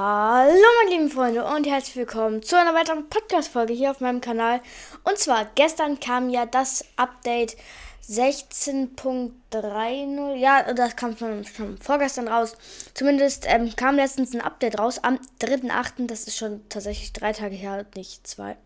[0.00, 4.60] Hallo meine lieben Freunde und herzlich willkommen zu einer weiteren Podcast-Folge hier auf meinem Kanal.
[5.02, 7.56] Und zwar gestern kam ja das Update
[8.08, 10.36] 16.30.
[10.36, 12.56] Ja, das kam schon, schon vorgestern raus.
[12.94, 16.06] Zumindest ähm, kam letztens ein Update raus am 3.8.
[16.06, 18.56] Das ist schon tatsächlich drei Tage her, nicht zwei.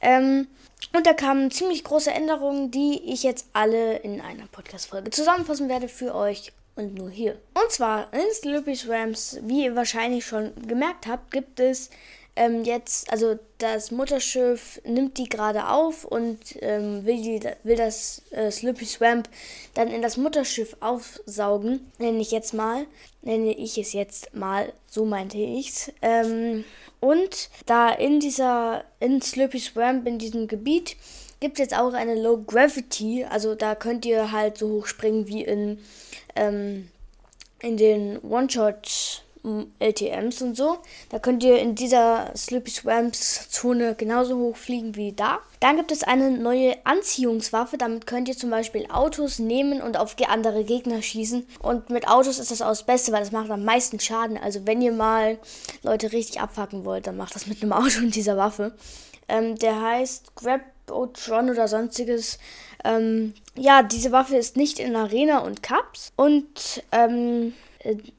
[0.00, 0.46] Ähm,
[0.94, 5.88] und da kamen ziemlich große Änderungen, die ich jetzt alle in einer Podcast-Folge zusammenfassen werde
[5.88, 7.40] für euch und nur hier.
[7.54, 11.90] Und zwar in Slurpy's Rams, wie ihr wahrscheinlich schon gemerkt habt, gibt es
[12.36, 18.22] ähm, jetzt, also das Mutterschiff nimmt die gerade auf und ähm, will, die, will das
[18.30, 19.28] äh, Slurpy Swamp
[19.74, 22.86] dann in das Mutterschiff aufsaugen, nenne ich jetzt mal,
[23.22, 25.92] nenne ich es jetzt mal, so meinte ich's.
[26.02, 26.64] Ähm,
[27.00, 30.96] und da in dieser, in Slurpy Swamp, in diesem Gebiet,
[31.40, 35.26] gibt es jetzt auch eine Low Gravity, also da könnt ihr halt so hoch springen
[35.26, 35.78] wie in
[36.36, 36.88] ähm,
[37.62, 39.22] in den One-Shot
[39.78, 40.78] LTMs und so.
[41.08, 45.38] Da könnt ihr in dieser Slippy Swamps Zone genauso hoch fliegen wie da.
[45.60, 47.78] Dann gibt es eine neue Anziehungswaffe.
[47.78, 51.46] Damit könnt ihr zum Beispiel Autos nehmen und auf andere Gegner schießen.
[51.60, 54.38] Und mit Autos ist das auch das Beste, weil das macht am meisten Schaden.
[54.38, 55.38] Also wenn ihr mal
[55.82, 58.74] Leute richtig abfacken wollt, dann macht das mit einem Auto und dieser Waffe.
[59.28, 60.60] Ähm, der heißt Grab
[60.90, 62.38] Otron oder sonstiges.
[62.84, 66.12] Ähm, ja, diese Waffe ist nicht in Arena und Cups.
[66.16, 67.69] Und ähm, äh,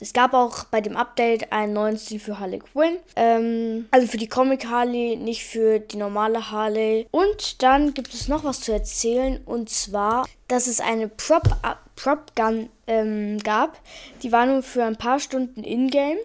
[0.00, 2.96] es gab auch bei dem Update einen neuen Stil für Harley Quinn.
[3.16, 7.06] Ähm, also für die Comic Harley, nicht für die normale Harley.
[7.10, 9.40] Und dann gibt es noch was zu erzählen.
[9.44, 13.78] Und zwar, dass es eine Prop, äh, Prop Gun ähm, gab.
[14.22, 16.18] Die war nur für ein paar Stunden in-game.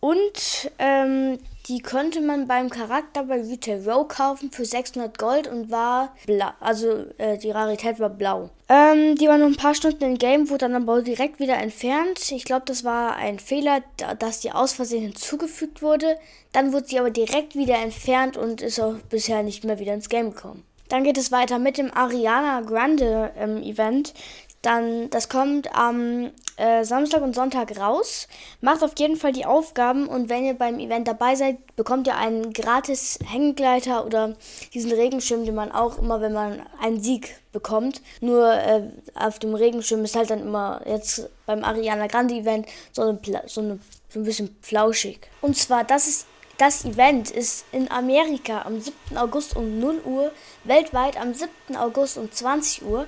[0.00, 5.70] Und ähm, die konnte man beim Charakter bei Retail Row kaufen für 600 Gold und
[5.70, 6.50] war blau.
[6.60, 8.50] Also äh, die Rarität war blau.
[8.68, 12.30] Ähm, die war noch ein paar Stunden im Game, wurde dann aber direkt wieder entfernt.
[12.30, 13.82] Ich glaube, das war ein Fehler,
[14.18, 16.16] dass die aus Versehen hinzugefügt wurde.
[16.52, 20.08] Dann wurde sie aber direkt wieder entfernt und ist auch bisher nicht mehr wieder ins
[20.08, 20.64] Game gekommen.
[20.88, 24.14] Dann geht es weiter mit dem Ariana Grande ähm, Event.
[24.64, 28.28] Dann, das kommt am äh, Samstag und Sonntag raus.
[28.62, 32.16] Macht auf jeden Fall die Aufgaben und wenn ihr beim Event dabei seid, bekommt ihr
[32.16, 34.34] einen gratis Hängegleiter oder
[34.72, 38.00] diesen Regenschirm, den man auch immer, wenn man einen Sieg bekommt.
[38.22, 43.02] Nur äh, auf dem Regenschirm ist halt dann immer jetzt beim Ariana Grande Event so,
[43.02, 45.28] eine, so, eine, so ein bisschen flauschig.
[45.42, 46.26] Und zwar, das ist
[46.56, 49.16] das Event ist in Amerika am 7.
[49.16, 50.30] August um 0 Uhr,
[50.62, 51.50] weltweit am 7.
[51.76, 53.06] August um 20 Uhr.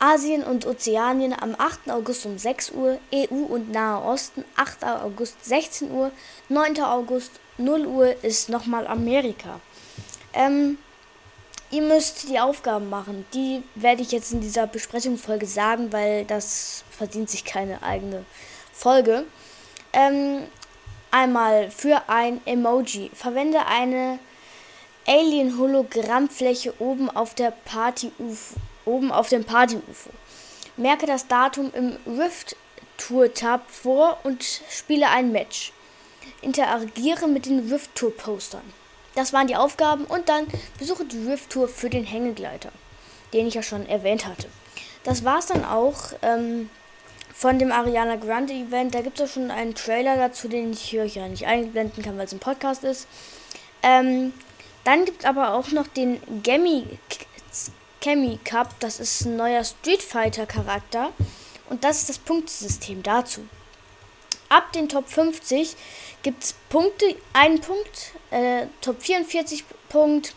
[0.00, 1.90] Asien und Ozeanien am 8.
[1.90, 4.84] August um 6 Uhr, EU und Nahe Osten 8.
[4.84, 6.12] August 16 Uhr,
[6.48, 6.80] 9.
[6.82, 9.60] August 0 Uhr ist nochmal Amerika.
[10.32, 10.78] Ähm,
[11.72, 13.26] ihr müsst die Aufgaben machen.
[13.34, 18.24] Die werde ich jetzt in dieser Besprechungsfolge sagen, weil das verdient sich keine eigene
[18.72, 19.24] Folge.
[19.92, 20.42] Ähm,
[21.10, 23.10] einmal für ein Emoji.
[23.14, 24.20] Verwende eine
[25.08, 30.10] Alien-Hologrammfläche oben auf der Party-UFO oben auf dem Party-UFO.
[30.76, 32.56] Merke das Datum im Rift
[32.96, 35.72] Tour Tab vor und spiele ein Match.
[36.42, 38.62] Interagiere mit den Rift Tour Postern.
[39.14, 40.46] Das waren die Aufgaben und dann
[40.78, 42.70] besuche die Rift Tour für den Hängegleiter,
[43.32, 44.48] den ich ja schon erwähnt hatte.
[45.04, 46.70] Das war es dann auch ähm,
[47.34, 48.94] von dem Ariana Grande Event.
[48.94, 52.18] Da gibt es auch schon einen Trailer dazu, den ich hier ja nicht einblenden kann,
[52.18, 53.08] weil es ein Podcast ist.
[53.82, 54.32] Ähm,
[54.84, 56.84] dann gibt es aber auch noch den Gammy
[58.08, 58.80] Chemi Cup.
[58.80, 61.12] Das ist ein neuer Street Fighter Charakter.
[61.68, 63.46] Und das ist das Punktesystem dazu.
[64.48, 65.76] Ab den Top 50
[66.22, 67.04] gibt es Punkte,
[67.34, 70.34] einen Punkt, äh, Top 44 Punkt,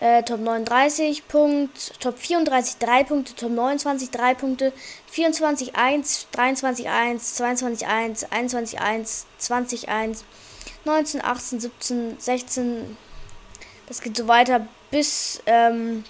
[0.00, 4.72] äh, Top 39 Punkt, Top 34 3 Punkte, Top 29 3 Punkte,
[5.10, 10.24] 24 1, 23 1, 22 1, 21 1, 20 1,
[10.86, 12.96] 19, 18, 17, 16.
[13.88, 16.04] Das geht so weiter bis ähm,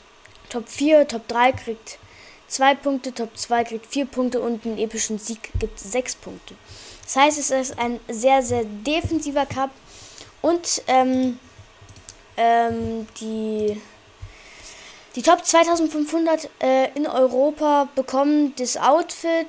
[0.55, 1.99] Top 4, Top 3 kriegt
[2.47, 6.55] 2 Punkte, Top 2 kriegt 4 Punkte und einen epischen Sieg gibt 6 Punkte.
[7.03, 9.71] Das heißt, es ist ein sehr, sehr defensiver Cup
[10.43, 11.41] und ähm,
[12.37, 13.83] ähm, die,
[15.17, 19.49] die Top 2500 äh, in Europa bekommen das Outfit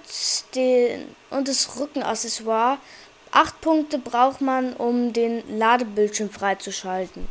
[0.55, 2.79] den, und das Rückenaccessoire.
[3.29, 7.27] 8 Punkte braucht man, um den Ladebildschirm freizuschalten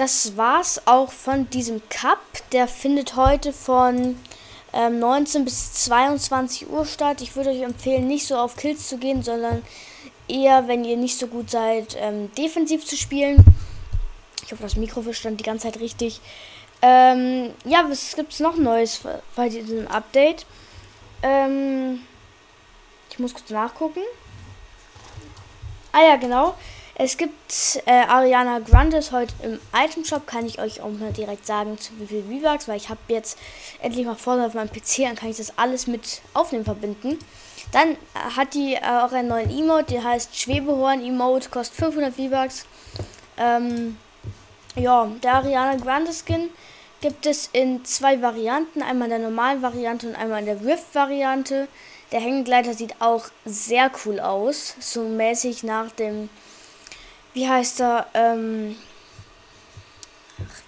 [0.00, 2.20] das war's auch von diesem Cup.
[2.52, 4.18] Der findet heute von
[4.72, 7.20] ähm, 19 bis 22 Uhr statt.
[7.20, 9.62] Ich würde euch empfehlen, nicht so auf Kills zu gehen, sondern
[10.26, 13.44] eher, wenn ihr nicht so gut seid, ähm, defensiv zu spielen.
[14.42, 16.22] Ich hoffe, das Mikro verstand die ganze Zeit richtig.
[16.80, 19.02] Ähm, ja, was gibt's noch Neues
[19.36, 20.46] bei diesem Update?
[21.22, 22.00] Ähm,
[23.10, 24.00] ich muss kurz nachgucken.
[25.92, 26.54] Ah ja, genau.
[27.02, 31.46] Es gibt äh, Ariana Grandes heute im Item Shop, kann ich euch auch mal direkt
[31.46, 33.38] sagen, zu wie viel V-Bucks, weil ich habe jetzt
[33.80, 37.18] endlich mal vorne auf meinem PC, dann kann ich das alles mit Aufnehmen verbinden.
[37.72, 37.96] Dann
[38.36, 42.66] hat die äh, auch einen neuen Emote, der heißt Schwebehorn Emote, kostet 500 V-Bucks.
[43.38, 43.96] Ähm,
[44.76, 46.50] ja, der Ariana Grande Skin
[47.00, 51.66] gibt es in zwei Varianten, einmal in der normalen Variante und einmal in der Rift-Variante.
[52.12, 56.28] Der Hängegleiter sieht auch sehr cool aus, so mäßig nach dem
[57.34, 58.06] wie heißt er?
[58.14, 58.76] Ähm,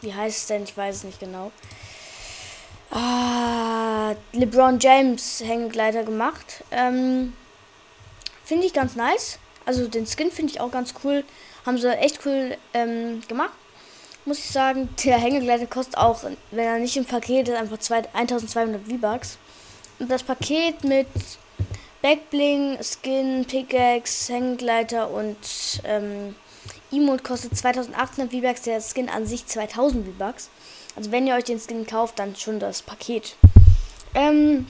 [0.00, 0.64] wie heißt es denn?
[0.64, 1.52] Ich weiß es nicht genau.
[2.90, 6.62] Ah, LeBron James Hängegleiter gemacht.
[6.70, 7.32] Ähm,
[8.44, 9.38] finde ich ganz nice.
[9.64, 11.24] Also den Skin finde ich auch ganz cool.
[11.64, 13.52] Haben sie echt cool ähm, gemacht.
[14.24, 18.80] Muss ich sagen, der Hängegleiter kostet auch, wenn er nicht im Paket ist, einfach 1200
[18.88, 19.38] V-Bucks.
[19.98, 21.08] Und das Paket mit
[22.02, 25.38] Backbling, Skin, Pickaxe, Hängegleiter und
[25.84, 26.34] ähm,
[26.92, 30.50] Emote kostet 2800 V-Bucks, der Skin an sich 2000 V-Bucks.
[30.94, 33.36] Also wenn ihr euch den Skin kauft, dann schon das Paket.
[34.14, 34.66] Ähm,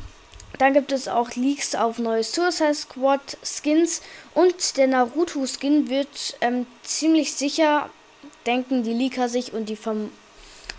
[0.58, 4.02] dann gibt es auch Leaks auf neue Suicide Squad Skins
[4.34, 7.90] und der Naruto Skin wird ähm, ziemlich sicher,
[8.46, 10.10] denken die Leaker sich und die vom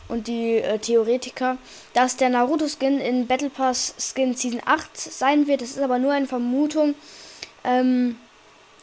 [0.10, 1.58] und die äh, Theoretiker,
[1.94, 5.62] dass der Naruto Skin in Battle Pass Skin Season 8 sein wird.
[5.62, 6.94] Das ist aber nur eine Vermutung.
[7.64, 8.18] Ähm,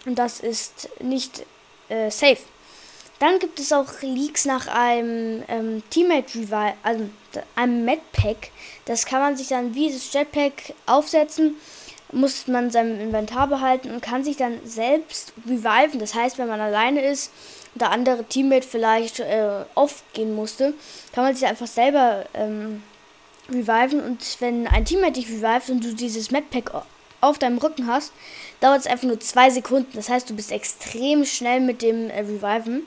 [0.06, 1.44] und das ist nicht
[1.90, 2.38] äh, safe.
[3.20, 7.04] Dann gibt es auch Leaks nach einem ähm, Teammate Revive, also
[7.54, 8.50] einem Medpack.
[8.86, 11.56] Das kann man sich dann wie das Jetpack aufsetzen,
[12.12, 16.00] muss man sein Inventar behalten und kann sich dann selbst reviven.
[16.00, 17.30] Das heißt, wenn man alleine ist
[17.74, 20.72] und der andere Teammate vielleicht äh, aufgehen musste,
[21.12, 22.82] kann man sich einfach selber ähm,
[23.50, 24.00] reviven.
[24.00, 26.72] Und wenn ein Teammate dich revived und du dieses Medpack
[27.20, 28.12] auf deinem Rücken hast,
[28.60, 29.92] dauert es einfach nur zwei Sekunden.
[29.94, 32.86] Das heißt, du bist extrem schnell mit dem äh, Reviven.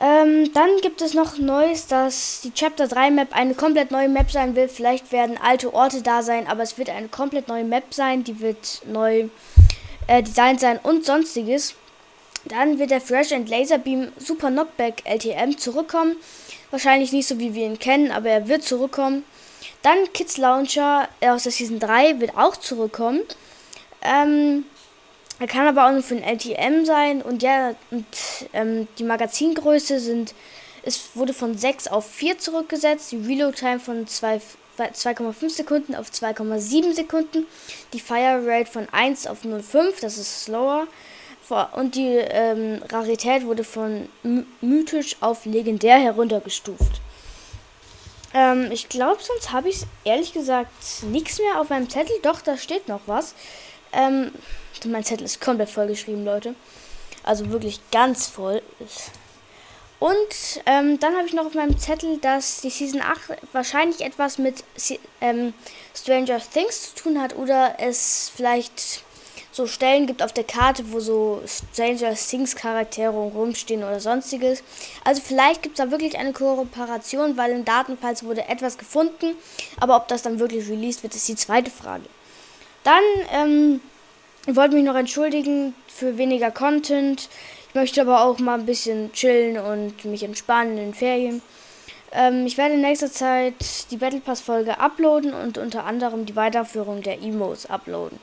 [0.00, 4.32] Ähm, dann gibt es noch Neues, dass die Chapter 3 Map eine komplett neue Map
[4.32, 4.68] sein will.
[4.68, 8.24] Vielleicht werden alte Orte da sein, aber es wird eine komplett neue Map sein.
[8.24, 9.28] Die wird neu
[10.08, 11.74] äh, designt sein und sonstiges.
[12.46, 16.16] Dann wird der Fresh and Laser Beam Super Knockback LTM zurückkommen.
[16.72, 19.24] Wahrscheinlich nicht so wie wir ihn kennen, aber er wird zurückkommen.
[19.82, 23.20] Dann Kids Launcher aus der Season 3 wird auch zurückkommen.
[24.04, 24.64] Ähm,
[25.38, 27.22] er kann aber auch nur für ein LTM sein.
[27.22, 28.06] Und ja, und,
[28.52, 30.34] ähm, die Magazingröße sind,
[30.82, 33.12] es wurde von 6 auf 4 zurückgesetzt.
[33.12, 37.46] Die Reload-Time von 2,5 Sekunden auf 2,7 Sekunden.
[37.92, 40.86] Die Fire Rate von 1 auf 0,5, das ist slower.
[41.72, 44.08] Und die ähm, Rarität wurde von
[44.62, 47.02] mythisch auf legendär heruntergestuft.
[48.32, 50.72] Ähm, ich glaube, sonst habe ich ehrlich gesagt
[51.02, 52.16] nichts mehr auf meinem Zettel.
[52.22, 53.34] Doch, da steht noch was.
[53.92, 54.32] Ähm,
[54.86, 56.54] mein Zettel ist komplett vollgeschrieben, Leute.
[57.24, 58.62] Also wirklich ganz voll.
[60.02, 64.36] Und ähm, dann habe ich noch auf meinem Zettel, dass die Season 8 wahrscheinlich etwas
[64.36, 64.64] mit
[65.20, 65.54] ähm,
[65.94, 69.04] Stranger Things zu tun hat oder es vielleicht
[69.52, 74.64] so Stellen gibt auf der Karte, wo so Stranger Things Charaktere rumstehen oder sonstiges.
[75.04, 79.36] Also vielleicht gibt es da wirklich eine Kooperation, weil im Datenfalls wurde etwas gefunden,
[79.78, 82.06] aber ob das dann wirklich released wird, ist die zweite Frage.
[82.84, 83.02] Dann,
[83.32, 83.80] ähm,
[84.46, 87.28] wollte mich noch entschuldigen für weniger Content.
[87.68, 91.42] Ich möchte aber auch mal ein bisschen chillen und mich entspannen in den Ferien.
[92.12, 96.36] Ähm, ich werde in nächster Zeit die Battle Pass Folge uploaden und unter anderem die
[96.36, 98.18] Weiterführung der Emos uploaden.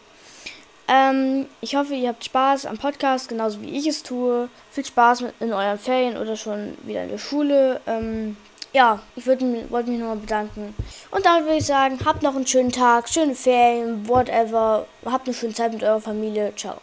[0.87, 4.49] Ähm, ich hoffe, ihr habt Spaß am Podcast, genauso wie ich es tue.
[4.71, 7.81] Viel Spaß in euren Ferien oder schon wieder in der Schule.
[7.87, 8.37] Ähm,
[8.73, 10.75] ja, ich wollte mich nochmal bedanken.
[11.11, 14.85] Und damit würde ich sagen, habt noch einen schönen Tag, schöne Ferien, whatever.
[15.05, 16.53] Habt eine schöne Zeit mit eurer Familie.
[16.55, 16.79] Ciao.